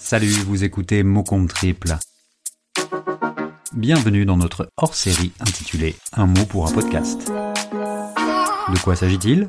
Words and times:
Salut, 0.00 0.30
vous 0.46 0.64
écoutez 0.64 1.02
Mot 1.02 1.24
triple. 1.48 1.96
Bienvenue 3.74 4.24
dans 4.24 4.36
notre 4.36 4.70
hors-série 4.76 5.32
intitulée 5.40 5.96
Un 6.12 6.26
mot 6.26 6.46
pour 6.46 6.66
un 6.66 6.72
podcast. 6.72 7.28
De 7.28 8.78
quoi 8.82 8.96
s'agit-il? 8.96 9.48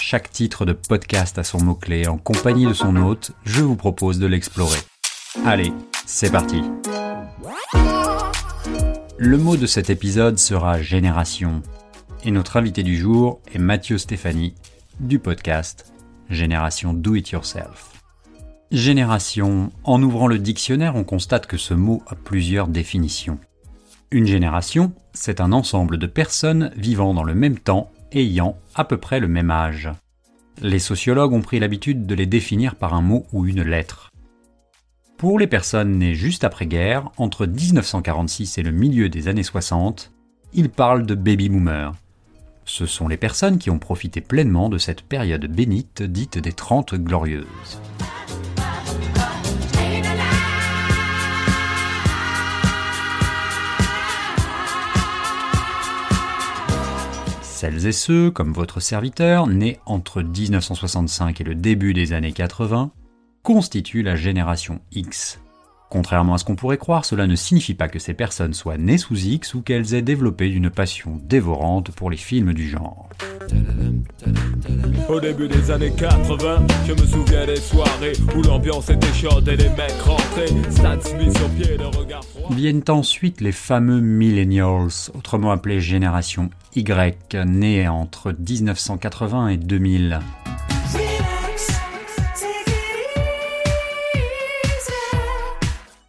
Chaque 0.00 0.30
titre 0.30 0.64
de 0.64 0.74
podcast 0.74 1.38
a 1.38 1.44
son 1.44 1.60
mot-clé. 1.64 2.06
En 2.06 2.18
compagnie 2.18 2.66
de 2.66 2.74
son 2.74 2.94
hôte, 2.96 3.32
je 3.44 3.62
vous 3.62 3.74
propose 3.74 4.18
de 4.18 4.26
l'explorer. 4.26 4.78
Allez, 5.44 5.72
c'est 6.04 6.30
parti. 6.30 6.62
Le 9.16 9.38
mot 9.38 9.56
de 9.56 9.66
cet 9.66 9.90
épisode 9.90 10.38
sera 10.38 10.80
génération. 10.80 11.62
Et 12.22 12.30
notre 12.30 12.58
invité 12.58 12.82
du 12.82 12.96
jour 12.96 13.40
est 13.52 13.58
Mathieu 13.58 13.98
Stéphanie 13.98 14.54
du 15.00 15.18
podcast 15.18 15.92
Génération 16.28 16.92
Do 16.92 17.14
It 17.14 17.30
Yourself. 17.30 17.95
Génération, 18.72 19.70
en 19.84 20.02
ouvrant 20.02 20.26
le 20.26 20.40
dictionnaire, 20.40 20.96
on 20.96 21.04
constate 21.04 21.46
que 21.46 21.56
ce 21.56 21.72
mot 21.72 22.02
a 22.08 22.16
plusieurs 22.16 22.66
définitions. 22.66 23.38
Une 24.10 24.26
génération, 24.26 24.92
c'est 25.12 25.40
un 25.40 25.52
ensemble 25.52 25.98
de 25.98 26.06
personnes 26.06 26.72
vivant 26.76 27.14
dans 27.14 27.22
le 27.22 27.34
même 27.34 27.60
temps, 27.60 27.92
ayant 28.10 28.58
à 28.74 28.84
peu 28.84 28.96
près 28.96 29.20
le 29.20 29.28
même 29.28 29.52
âge. 29.52 29.88
Les 30.60 30.80
sociologues 30.80 31.32
ont 31.32 31.42
pris 31.42 31.60
l'habitude 31.60 32.06
de 32.06 32.14
les 32.16 32.26
définir 32.26 32.74
par 32.74 32.94
un 32.94 33.02
mot 33.02 33.24
ou 33.32 33.46
une 33.46 33.62
lettre. 33.62 34.10
Pour 35.16 35.38
les 35.38 35.46
personnes 35.46 35.98
nées 35.98 36.14
juste 36.14 36.42
après-guerre, 36.42 37.10
entre 37.18 37.46
1946 37.46 38.58
et 38.58 38.62
le 38.62 38.72
milieu 38.72 39.08
des 39.08 39.28
années 39.28 39.44
60, 39.44 40.10
ils 40.54 40.70
parlent 40.70 41.06
de 41.06 41.14
baby 41.14 41.48
boomers. 41.48 41.94
Ce 42.64 42.84
sont 42.86 43.06
les 43.06 43.16
personnes 43.16 43.58
qui 43.58 43.70
ont 43.70 43.78
profité 43.78 44.20
pleinement 44.20 44.68
de 44.68 44.78
cette 44.78 45.02
période 45.02 45.46
bénite 45.46 46.02
dite 46.02 46.38
des 46.38 46.52
Trente 46.52 46.96
Glorieuses. 46.96 47.80
Celles 57.56 57.86
et 57.86 57.92
ceux, 57.92 58.30
comme 58.30 58.52
votre 58.52 58.80
serviteur, 58.80 59.46
nés 59.46 59.78
entre 59.86 60.20
1965 60.20 61.40
et 61.40 61.44
le 61.44 61.54
début 61.54 61.94
des 61.94 62.12
années 62.12 62.32
80, 62.32 62.90
constituent 63.42 64.02
la 64.02 64.14
génération 64.14 64.82
X. 64.92 65.40
Contrairement 65.88 66.34
à 66.34 66.38
ce 66.38 66.44
qu'on 66.44 66.54
pourrait 66.54 66.76
croire, 66.76 67.06
cela 67.06 67.26
ne 67.26 67.34
signifie 67.34 67.72
pas 67.72 67.88
que 67.88 67.98
ces 67.98 68.12
personnes 68.12 68.52
soient 68.52 68.76
nées 68.76 68.98
sous 68.98 69.16
X 69.16 69.54
ou 69.54 69.62
qu'elles 69.62 69.94
aient 69.94 70.02
développé 70.02 70.50
une 70.50 70.68
passion 70.68 71.18
dévorante 71.24 71.92
pour 71.92 72.10
les 72.10 72.18
films 72.18 72.52
du 72.52 72.68
genre. 72.68 73.08
Au 75.08 75.18
début 75.18 75.48
des 75.48 75.70
années 75.70 75.92
80, 75.96 76.66
je 76.86 76.92
me 76.92 77.06
souviens 77.06 77.46
des 77.46 77.56
soirées 77.56 78.12
où 78.36 78.42
l'ambiance 78.42 78.90
était 78.90 79.14
chaude 79.14 79.48
et 79.48 79.56
les 79.56 79.70
mecs 79.70 79.92
rentraient, 80.04 80.70
Stan 80.70 81.00
Smith 81.00 81.38
sur 81.38 81.48
pied, 81.50 81.78
le 81.78 81.86
regard 81.86 82.22
froid. 82.22 82.54
Viennent 82.54 82.84
ensuite 82.88 83.40
les 83.40 83.52
fameux 83.52 84.00
millennials, 84.00 84.90
autrement 85.14 85.52
appelés 85.52 85.80
génération 85.80 86.50
Y, 86.76 87.34
nés 87.46 87.88
entre 87.88 88.32
1980 88.32 89.48
et 89.48 89.56
2000. 89.56 90.20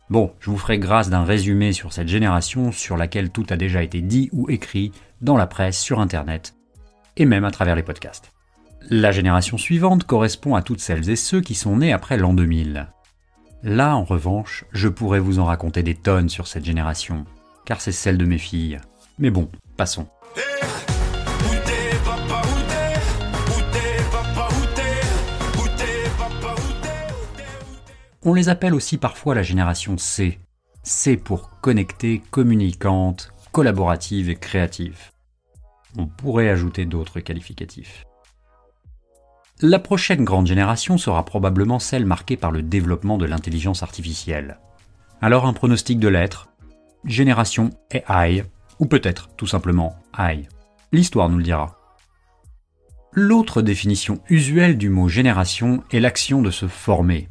Bon, 0.09 0.33
je 0.41 0.49
vous 0.49 0.57
ferai 0.57 0.77
grâce 0.77 1.09
d'un 1.09 1.23
résumé 1.23 1.71
sur 1.71 1.93
cette 1.93 2.09
génération 2.09 2.73
sur 2.73 2.97
laquelle 2.97 3.29
tout 3.29 3.45
a 3.49 3.55
déjà 3.55 3.81
été 3.81 4.01
dit 4.01 4.29
ou 4.33 4.49
écrit 4.49 4.91
dans 5.21 5.37
la 5.37 5.47
presse, 5.47 5.79
sur 5.79 6.01
Internet, 6.01 6.53
et 7.15 7.25
même 7.25 7.45
à 7.45 7.51
travers 7.51 7.77
les 7.77 7.83
podcasts. 7.83 8.33
La 8.89 9.13
génération 9.13 9.57
suivante 9.57 10.03
correspond 10.03 10.55
à 10.55 10.61
toutes 10.61 10.81
celles 10.81 11.09
et 11.09 11.15
ceux 11.15 11.39
qui 11.39 11.55
sont 11.55 11.77
nés 11.77 11.93
après 11.93 12.17
l'an 12.17 12.33
2000. 12.33 12.87
Là, 13.63 13.95
en 13.95 14.03
revanche, 14.03 14.65
je 14.73 14.89
pourrais 14.89 15.19
vous 15.19 15.39
en 15.39 15.45
raconter 15.45 15.81
des 15.81 15.95
tonnes 15.95 16.29
sur 16.29 16.47
cette 16.47 16.65
génération, 16.65 17.25
car 17.65 17.79
c'est 17.79 17.93
celle 17.93 18.17
de 18.17 18.25
mes 18.25 18.37
filles. 18.37 18.79
Mais 19.17 19.29
bon, 19.29 19.49
passons. 19.77 20.07
On 28.27 28.33
les 28.33 28.49
appelle 28.49 28.73
aussi 28.73 28.97
parfois 28.97 29.35
la 29.35 29.41
génération 29.41 29.97
C. 29.97 30.37
C 30.83 31.15
pour 31.15 31.49
connectée, 31.61 32.21
communicante, 32.29 33.31
collaborative 33.53 34.29
et 34.29 34.35
créative. 34.35 34.99
On 35.97 36.07
pourrait 36.07 36.49
ajouter 36.49 36.85
d'autres 36.85 37.21
qualificatifs. 37.21 38.03
La 39.61 39.79
prochaine 39.79 40.25
grande 40.25 40.45
génération 40.45 40.97
sera 40.97 41.23
probablement 41.23 41.79
celle 41.79 42.05
marquée 42.05 42.35
par 42.35 42.51
le 42.51 42.61
développement 42.61 43.17
de 43.17 43.25
l'intelligence 43.25 43.81
artificielle. 43.81 44.59
Alors 45.21 45.45
un 45.45 45.53
pronostic 45.53 45.97
de 45.97 46.09
lettres, 46.09 46.49
génération 47.05 47.69
AI, 47.91 48.43
ou 48.79 48.87
peut-être 48.87 49.29
tout 49.37 49.47
simplement 49.47 49.95
AI. 50.19 50.49
L'histoire 50.91 51.29
nous 51.29 51.37
le 51.37 51.45
dira. 51.45 51.79
L'autre 53.13 53.61
définition 53.61 54.19
usuelle 54.27 54.77
du 54.77 54.89
mot 54.89 55.07
génération 55.07 55.81
est 55.91 56.01
l'action 56.01 56.41
de 56.41 56.51
se 56.51 56.67
former. 56.67 57.29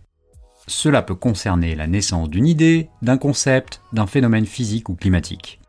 Cela 0.69 1.03
peut 1.03 1.15
concerner 1.15 1.75
la 1.75 1.87
naissance 1.87 2.29
d'une 2.29 2.47
idée, 2.47 2.89
d'un 3.03 3.19
concept, 3.19 3.83
d'un 3.93 4.07
phénomène 4.07 4.47
physique 4.47 4.89
ou 4.89 4.95
climatique. 4.95 5.61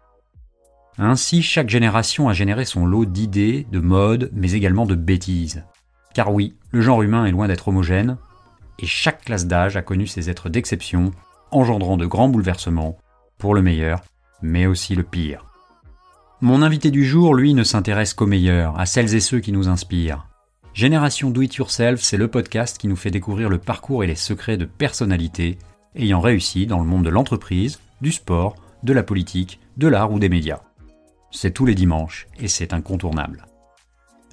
Ainsi, 0.98 1.44
chaque 1.44 1.70
génération 1.70 2.28
a 2.28 2.34
généré 2.34 2.66
son 2.66 2.86
lot 2.88 3.06
d'idées, 3.06 3.68
de 3.72 3.80
modes, 3.80 4.32
mais 4.34 4.54
également 4.54 4.88
de 4.88 4.96
bêtises. 4.96 5.64
Car 6.16 6.34
oui, 6.34 6.56
le 6.72 6.82
genre 6.82 7.04
humain 7.04 7.26
est 7.26 7.32
loin 7.32 7.48
d'être 7.48 7.68
homogène, 7.68 8.18
et 8.80 8.88
chaque 8.88 9.26
classe 9.26 9.46
d'âge 9.46 9.78
a 9.78 9.84
connu 9.84 10.08
ses 10.08 10.32
êtres 10.32 10.50
d'exception, 10.50 11.12
engendrant 11.52 11.98
de 11.98 12.08
grands 12.08 12.30
bouleversements, 12.30 12.98
pour 13.38 13.54
le 13.54 13.62
meilleur, 13.62 14.02
mais 14.42 14.66
aussi 14.66 14.96
le 14.96 15.04
pire. 15.04 15.46
Mon 16.42 16.64
invité 16.64 16.90
du 16.90 17.06
jour, 17.06 17.36
lui, 17.36 17.54
ne 17.54 17.64
s'intéresse 17.64 18.16
qu'au 18.16 18.26
meilleur, 18.26 18.80
à 18.80 18.88
celles 18.88 19.14
et 19.14 19.20
ceux 19.20 19.40
qui 19.40 19.52
nous 19.52 19.68
inspirent. 19.68 20.28
Génération 20.78 21.32
Do 21.32 21.42
It 21.42 21.56
Yourself, 21.56 22.02
c'est 22.02 22.18
le 22.18 22.28
podcast 22.28 22.78
qui 22.78 22.88
nous 22.88 22.96
fait 22.96 23.10
découvrir 23.10 23.50
le 23.50 23.58
parcours 23.58 24.04
et 24.04 24.08
les 24.08 24.14
secrets 24.14 24.58
de 24.58 24.66
personnalités 24.66 25.58
ayant 25.96 26.22
réussi 26.22 26.68
dans 26.68 26.80
le 26.80 26.86
monde 26.86 27.04
de 27.04 27.10
l'entreprise, 27.10 27.80
du 28.00 28.12
sport, 28.12 28.56
de 28.84 28.94
la 28.94 29.02
politique, 29.02 29.60
de 29.78 29.88
l'art 29.88 30.12
ou 30.12 30.20
des 30.20 30.30
médias. 30.30 30.60
C'est 31.32 31.50
tous 31.50 31.66
les 31.66 31.74
dimanches 31.74 32.28
et 32.40 32.48
c'est 32.48 32.74
incontournable. 32.74 33.48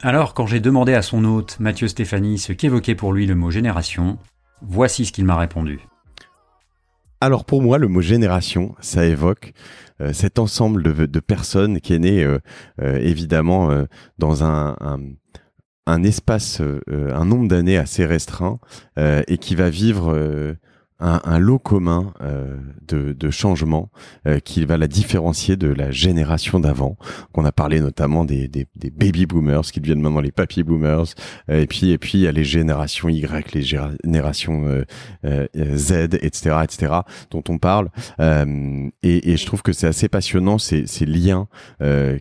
Alors, 0.03 0.35
quand 0.35 0.47
j'ai 0.47 0.61
demandé 0.61 0.93
à 0.93 1.01
son 1.01 1.25
hôte, 1.25 1.59
Mathieu 1.61 1.89
Stéphanie, 1.89 2.37
ce 2.37 2.53
qu'évoquait 2.53 2.95
pour 2.95 3.15
lui 3.15 3.25
le 3.25 3.35
mot 3.35 3.51
génération, 3.51 4.19
voici 4.61 5.07
ce 5.07 5.13
qu'il 5.13 5.25
m'a 5.25 5.39
répondu. 5.39 5.81
Alors 7.23 7.47
pour 7.47 7.63
moi, 7.63 7.79
le 7.79 7.89
mot 7.89 8.03
génération, 8.03 8.75
ça 8.81 9.07
évoque 9.07 9.55
euh, 10.03 10.13
cet 10.13 10.39
ensemble 10.39 10.83
de, 10.83 11.21
personnes 11.21 11.81
qui 11.81 11.95
est 11.95 11.99
né 11.99 12.23
euh, 12.23 12.39
euh, 12.83 12.99
évidemment 12.99 13.87
dans 14.19 14.45
un, 14.45 14.77
un 14.79 14.99
espace, 16.03 16.63
un 16.89 17.25
nombre 17.25 17.49
d'années 17.49 17.77
assez 17.77 18.07
restreint 18.07 18.59
et 18.97 19.39
qui 19.39 19.55
va 19.55 19.71
vivre 19.71 20.57
un, 21.01 21.39
lot 21.39 21.59
commun 21.59 22.15
euh, 22.21 22.57
de, 22.87 23.13
de 23.13 23.31
changements 23.31 23.91
euh, 24.27 24.39
qui 24.39 24.65
va 24.65 24.79
la 24.79 24.87
différencier 24.87 25.57
de 25.57 25.69
la 25.69 25.91
génération 25.91 26.61
d'avant. 26.61 26.97
qu'on 27.33 27.45
a 27.45 27.53
parlé 27.53 27.81
notamment 27.81 28.25
des, 28.25 28.47
des, 28.47 28.67
des, 28.77 28.91
baby 28.91 29.27
boomers 29.27 29.63
qui 29.63 29.81
deviennent 29.81 30.01
maintenant 30.01 30.21
les 30.21 30.31
papy 30.31 30.63
boomers. 30.63 31.15
Euh, 31.51 31.63
et 31.63 31.67
puis 31.67 31.91
et 31.91 31.99
puis 31.99 32.19
il 32.19 32.21
y 32.23 32.29
a 32.29 32.33
les 32.33 32.45
générations 32.45 33.09
Y, 33.09 33.55
les 33.55 33.63
générations 33.63 34.85
Z, 35.25 35.93
etc., 36.23 36.57
etc. 36.63 36.93
dont 37.31 37.43
on 37.49 37.59
parle. 37.59 37.91
Et, 38.21 39.33
et, 39.33 39.37
je 39.37 39.47
trouve 39.47 39.63
que 39.63 39.73
c'est 39.73 39.87
assez 39.87 40.09
passionnant 40.09 40.59
ces, 40.59 40.87
ces 40.87 41.07
liens 41.07 41.49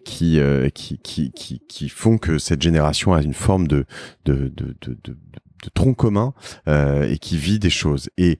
qui, 0.03 0.39
qui, 0.73 0.97
qui, 0.97 1.31
qui 1.31 1.59
qui 1.67 1.89
font 1.89 2.17
que 2.17 2.37
cette 2.37 2.61
génération 2.61 3.13
a 3.13 3.21
une 3.21 3.33
forme 3.33 3.67
de 3.67 3.85
de 4.25 4.47
de, 4.47 4.75
de, 4.81 4.97
de, 5.03 5.13
de 5.13 5.69
tronc 5.73 5.93
commun 5.93 6.33
et 6.67 7.17
qui 7.19 7.37
vit 7.37 7.59
des 7.59 7.69
choses. 7.69 8.09
Et 8.17 8.39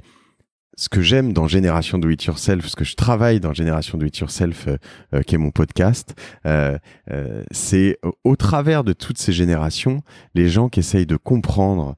ce 0.75 0.89
que 0.89 1.01
j'aime 1.01 1.33
dans 1.33 1.47
Génération 1.47 1.97
Do 1.97 2.09
It 2.09 2.23
Yourself, 2.25 2.65
ce 2.67 2.75
que 2.75 2.83
je 2.83 2.95
travaille 2.95 3.39
dans 3.39 3.53
Génération 3.53 3.97
Do 3.97 4.05
It 4.05 4.17
Yourself, 4.17 4.67
euh, 4.67 4.77
euh, 5.13 5.21
qui 5.21 5.35
est 5.35 5.37
mon 5.37 5.51
podcast, 5.51 6.15
euh, 6.45 6.77
c'est 7.51 7.99
au 8.23 8.35
travers 8.35 8.83
de 8.83 8.93
toutes 8.93 9.17
ces 9.17 9.33
générations, 9.33 10.01
les 10.33 10.49
gens 10.49 10.69
qui 10.69 10.79
essayent 10.79 11.05
de 11.05 11.17
comprendre 11.17 11.95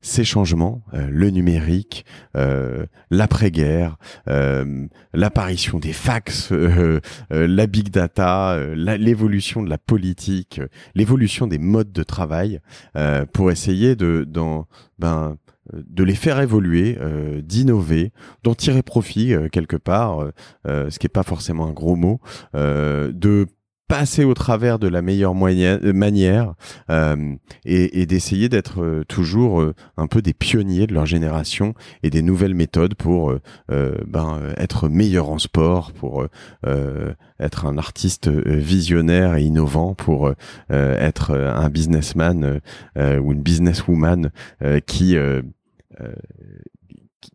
ces 0.00 0.24
changements, 0.24 0.82
le 0.92 1.30
numérique, 1.30 2.04
l'après-guerre, 3.10 3.96
l'apparition 5.12 5.78
des 5.78 5.92
fax, 5.92 6.52
la 7.30 7.66
big 7.66 7.90
data, 7.90 8.58
l'évolution 8.74 9.62
de 9.62 9.68
la 9.68 9.78
politique, 9.78 10.60
l'évolution 10.94 11.46
des 11.46 11.58
modes 11.58 11.92
de 11.92 12.02
travail, 12.02 12.60
pour 13.32 13.50
essayer 13.50 13.96
de, 13.96 14.24
dans, 14.26 14.66
ben, 14.98 15.36
de 15.72 16.04
les 16.04 16.14
faire 16.14 16.40
évoluer, 16.40 16.96
euh, 17.00 17.40
d'innover, 17.42 18.12
d'en 18.42 18.54
tirer 18.54 18.82
profit 18.82 19.34
euh, 19.34 19.48
quelque 19.48 19.76
part, 19.76 20.30
euh, 20.66 20.90
ce 20.90 20.98
qui 20.98 21.06
n'est 21.06 21.10
pas 21.10 21.22
forcément 21.22 21.66
un 21.66 21.72
gros 21.72 21.96
mot, 21.96 22.20
de 22.54 23.46
passer 23.88 24.24
au 24.24 24.34
travers 24.34 24.78
de 24.78 24.86
la 24.86 25.02
meilleure 25.02 25.34
euh, 25.34 25.92
manière 25.92 26.54
euh, 26.90 27.34
et, 27.64 28.06
d'essayer 28.06 28.48
d'être 28.48 28.82
euh, 28.82 29.04
toujours 29.08 29.64
un 29.96 30.06
peu 30.06 30.20
des 30.20 30.34
pionniers 30.34 30.86
de 30.86 30.94
leur 30.94 31.06
génération 31.06 31.74
et 32.02 32.10
des 32.10 32.22
nouvelles 32.22 32.54
méthodes 32.54 32.94
pour 32.94 33.32
ben, 33.68 34.40
être 34.58 34.88
meilleur 34.88 35.30
en 35.30 35.38
sport, 35.38 35.92
pour 35.92 36.26
être 37.40 37.66
un 37.66 37.78
artiste 37.78 38.28
visionnaire 38.28 39.36
et 39.36 39.42
innovant, 39.42 39.94
pour 39.94 40.32
être 40.68 41.34
un 41.34 41.70
businessman 41.70 42.60
ou 42.96 43.32
une 43.32 43.40
businesswoman 43.40 44.30
qui 44.86 45.16
呃 45.96 46.14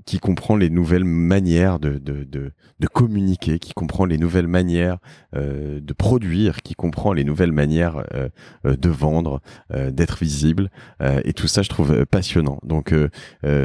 qui 0.06 0.19
comprend 0.19 0.56
les 0.56 0.69
nouvelles 0.69 1.03
manières 1.03 1.80
de, 1.80 1.97
de, 1.97 2.24
de, 2.24 2.51
de 2.80 2.88
communiquer, 2.88 3.59
qui 3.59 3.74
comprend 3.74 4.06
les 4.06 4.18
nouvelles 4.18 4.47
manières 4.47 4.97
euh, 5.35 5.80
de 5.80 5.94
produire, 5.94 6.62
qui 6.62 6.74
comprend 6.74 7.13
les 7.13 7.24
nouvelles 7.24 7.51
manières 7.51 8.03
euh, 8.13 8.30
euh 8.65 8.75
de 8.75 8.89
vendre, 8.89 9.41
euh, 9.74 9.91
d'être 9.91 10.18
visible. 10.19 10.69
Euh, 11.01 11.21
et 11.24 11.33
tout 11.33 11.47
ça, 11.47 11.62
je 11.62 11.69
trouve 11.69 12.06
passionnant. 12.06 12.59
Donc, 12.63 12.94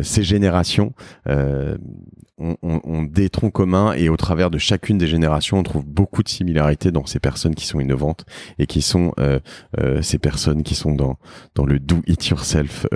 ces 0.02 0.22
générations 0.22 0.92
ont, 1.26 2.56
ont, 2.62 2.80
ont, 2.84 3.02
des 3.02 3.30
troncs 3.30 3.52
communs 3.52 3.92
et 3.92 4.08
au 4.08 4.16
travers 4.16 4.50
de 4.50 4.58
chacune 4.58 4.98
des 4.98 5.06
générations, 5.06 5.58
on 5.58 5.62
trouve 5.62 5.86
beaucoup 5.86 6.22
de 6.22 6.28
similarités 6.28 6.92
dans 6.92 7.06
ces 7.06 7.18
personnes 7.18 7.54
qui 7.54 7.66
sont 7.66 7.80
innovantes 7.80 8.24
et 8.58 8.66
qui 8.66 8.82
sont 8.82 9.12
ces 10.02 10.18
personnes 10.18 10.62
qui 10.62 10.74
sont 10.74 10.94
dans, 10.94 11.18
dans 11.54 11.66
le 11.66 11.78
do 11.78 12.02
it 12.06 12.26
yourself, 12.28 12.86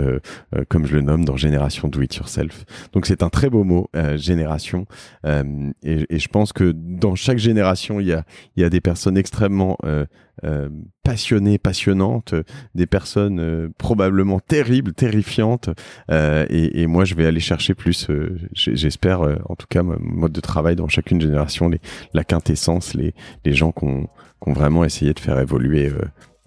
comme 0.68 0.86
je 0.86 0.94
le 0.94 1.02
nomme, 1.02 1.25
dans 1.25 1.36
génération 1.36 1.88
do 1.88 2.00
it 2.02 2.14
yourself. 2.14 2.64
Donc, 2.92 3.06
c'est 3.12 3.23
un 3.23 3.29
très 3.29 3.50
beau 3.50 3.62
mot, 3.62 3.91
euh, 3.94 4.17
génération. 4.17 4.87
Euh, 5.26 5.70
et, 5.82 6.06
et, 6.09 6.19
je 6.19 6.29
pense 6.29 6.55
que 6.55 6.73
dans 6.75 7.14
chaque 7.14 7.37
génération, 7.37 8.00
il 8.00 8.06
y 8.06 8.14
a, 8.14 8.25
il 8.56 8.62
y 8.62 8.64
a 8.64 8.70
des 8.70 8.81
personnes 8.81 9.19
extrêmement 9.19 9.76
euh, 9.85 10.06
euh 10.44 10.70
passionnées, 11.05 11.59
passionnantes, 11.59 12.35
des 12.75 12.87
personnes 12.87 13.38
euh, 13.38 13.69
probablement 13.76 14.41
terribles, 14.41 14.94
terrifiantes. 14.94 15.69
Et, 16.09 16.81
et, 16.81 16.87
moi, 16.87 17.05
je 17.05 17.14
vais 17.14 17.26
aller 17.26 17.41
chercher 17.41 17.75
plus, 17.75 18.09
j'espère, 18.55 19.20
en 19.20 19.56
tout 19.56 19.67
cas, 19.69 19.82
mode 19.82 20.32
de 20.32 20.41
travail 20.41 20.75
dans 20.75 20.88
chacune 20.88 21.20
génération, 21.20 21.69
les, 21.69 21.81
la 22.14 22.25
quintessence, 22.25 22.94
les, 22.94 23.14
les 23.44 23.53
gens 23.53 23.73
qui 23.73 23.85
ont 23.85 24.09
vraiment 24.47 24.85
essayé 24.85 25.12
de 25.12 25.20
faire 25.20 25.38
évoluer 25.38 25.91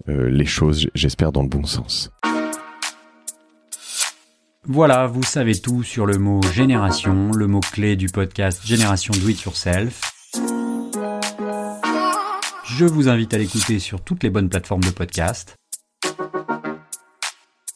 les 0.08 0.46
choses, 0.46 0.88
j'espère, 0.94 1.30
dans 1.30 1.42
le 1.42 1.48
bon 1.48 1.64
sens. 1.64 2.10
Voilà, 4.68 5.06
vous 5.06 5.22
savez 5.22 5.54
tout 5.60 5.84
sur 5.84 6.06
le 6.06 6.18
mot 6.18 6.42
génération, 6.52 7.30
le 7.30 7.46
mot 7.46 7.60
clé 7.60 7.94
du 7.94 8.08
podcast 8.08 8.60
Génération 8.64 9.14
Do 9.14 9.28
It 9.28 9.40
Yourself. 9.42 10.00
Je 12.64 12.84
vous 12.84 13.08
invite 13.08 13.32
à 13.32 13.38
l'écouter 13.38 13.78
sur 13.78 14.00
toutes 14.00 14.24
les 14.24 14.30
bonnes 14.30 14.48
plateformes 14.48 14.82
de 14.82 14.90
podcast. 14.90 15.54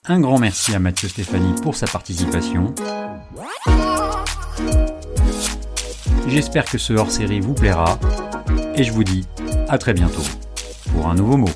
Un 0.07 0.19
grand 0.19 0.41
merci 0.41 0.75
à 0.75 0.81
Mathieu 0.81 1.09
Stéphanie 1.09 1.55
pour 1.63 1.77
sa 1.77 1.87
participation. 1.87 2.75
J'espère 6.27 6.65
que 6.65 6.79
ce 6.79 6.93
hors-série 6.93 7.39
vous 7.39 7.55
plaira 7.55 8.01
et 8.75 8.83
je 8.83 8.91
vous 8.91 9.05
dis 9.05 9.29
à 9.69 9.79
très 9.79 9.95
bientôt 9.95 10.25
pour 10.93 11.07
un 11.07 11.15
nouveau 11.15 11.37
mot. 11.37 11.51